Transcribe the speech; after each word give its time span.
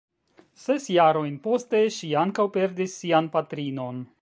Ses 0.61 0.87
jarojn 0.93 1.35
poste, 1.43 1.83
ŝi 1.99 2.11
ankaŭ 2.25 2.47
perdis 2.57 2.99
sian 3.03 3.33
patrinon. 3.37 4.03